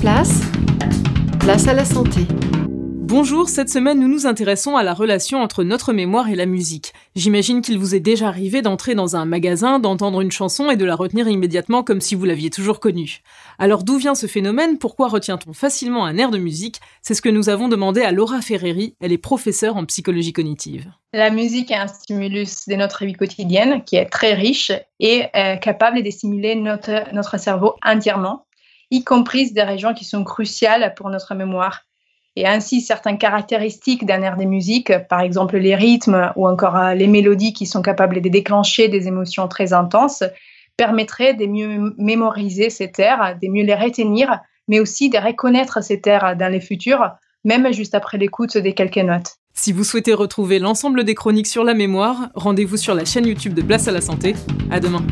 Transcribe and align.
place, 0.00 0.40
place 1.40 1.68
à 1.68 1.74
la 1.74 1.84
santé. 1.84 2.20
Bonjour, 2.70 3.50
cette 3.50 3.68
semaine 3.68 4.00
nous 4.00 4.08
nous 4.08 4.26
intéressons 4.26 4.76
à 4.76 4.82
la 4.82 4.94
relation 4.94 5.42
entre 5.42 5.62
notre 5.62 5.92
mémoire 5.92 6.30
et 6.30 6.36
la 6.36 6.46
musique. 6.46 6.94
J'imagine 7.16 7.60
qu'il 7.60 7.78
vous 7.78 7.94
est 7.94 8.00
déjà 8.00 8.28
arrivé 8.28 8.62
d'entrer 8.62 8.94
dans 8.94 9.16
un 9.16 9.26
magasin, 9.26 9.78
d'entendre 9.78 10.22
une 10.22 10.30
chanson 10.30 10.70
et 10.70 10.76
de 10.76 10.86
la 10.86 10.94
retenir 10.94 11.28
immédiatement 11.28 11.82
comme 11.82 12.00
si 12.00 12.14
vous 12.14 12.24
l'aviez 12.24 12.48
toujours 12.48 12.80
connue. 12.80 13.18
Alors 13.58 13.82
d'où 13.84 13.98
vient 13.98 14.14
ce 14.14 14.26
phénomène? 14.26 14.78
Pourquoi 14.78 15.08
retient-on 15.08 15.52
facilement 15.52 16.06
un 16.06 16.16
air 16.16 16.30
de 16.30 16.38
musique? 16.38 16.80
C'est 17.02 17.14
ce 17.14 17.20
que 17.20 17.28
nous 17.28 17.50
avons 17.50 17.68
demandé 17.68 18.00
à 18.00 18.12
Laura 18.12 18.40
Ferreri, 18.40 18.94
elle 19.00 19.12
est 19.12 19.18
professeure 19.18 19.76
en 19.76 19.84
psychologie 19.84 20.32
cognitive. 20.32 20.90
La 21.12 21.30
musique 21.30 21.72
est 21.72 21.76
un 21.76 21.88
stimulus 21.88 22.68
de 22.68 22.76
notre 22.76 23.04
vie 23.04 23.14
quotidienne 23.14 23.82
qui 23.84 23.96
est 23.96 24.06
très 24.06 24.32
riche 24.32 24.72
et 24.98 25.24
est 25.34 25.60
capable 25.60 26.02
de 26.02 26.10
stimuler 26.10 26.54
notre, 26.54 27.12
notre 27.12 27.38
cerveau 27.38 27.74
entièrement, 27.84 28.46
y 28.90 29.04
compris 29.04 29.52
des 29.52 29.62
régions 29.62 29.94
qui 29.94 30.04
sont 30.04 30.24
cruciales 30.24 30.94
pour 30.96 31.10
notre 31.10 31.34
mémoire 31.34 31.82
et 32.36 32.46
ainsi 32.46 32.80
certaines 32.80 33.18
caractéristiques 33.18 34.06
d'un 34.06 34.22
air 34.22 34.36
de 34.36 34.44
musique, 34.44 34.92
par 35.08 35.20
exemple 35.20 35.56
les 35.58 35.74
rythmes 35.74 36.32
ou 36.36 36.46
encore 36.46 36.76
euh, 36.76 36.94
les 36.94 37.08
mélodies 37.08 37.52
qui 37.52 37.66
sont 37.66 37.82
capables 37.82 38.20
de 38.20 38.28
déclencher 38.28 38.88
des 38.88 39.08
émotions 39.08 39.48
très 39.48 39.72
intenses, 39.72 40.22
permettraient 40.76 41.34
de 41.34 41.46
mieux 41.46 41.94
mémoriser 41.98 42.70
ces 42.70 42.90
airs, 42.98 43.36
de 43.42 43.48
mieux 43.48 43.64
les 43.64 43.74
retenir, 43.74 44.38
mais 44.68 44.80
aussi 44.80 45.10
de 45.10 45.18
reconnaître 45.18 45.82
ces 45.82 46.00
airs 46.06 46.36
dans 46.36 46.50
les 46.50 46.60
futurs, 46.60 47.10
même 47.44 47.72
juste 47.72 47.94
après 47.94 48.16
l'écoute 48.16 48.56
des 48.56 48.74
quelques 48.74 48.96
notes. 48.98 49.36
Si 49.52 49.72
vous 49.72 49.84
souhaitez 49.84 50.14
retrouver 50.14 50.58
l'ensemble 50.58 51.04
des 51.04 51.14
chroniques 51.14 51.48
sur 51.48 51.64
la 51.64 51.74
mémoire, 51.74 52.30
rendez-vous 52.34 52.76
sur 52.76 52.94
la 52.94 53.04
chaîne 53.04 53.26
YouTube 53.26 53.54
de 53.54 53.62
Place 53.62 53.88
à 53.88 53.92
la 53.92 54.00
Santé. 54.00 54.34
À 54.70 54.78
demain. 54.80 55.04